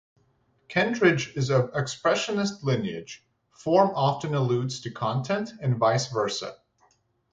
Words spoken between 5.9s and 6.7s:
versa".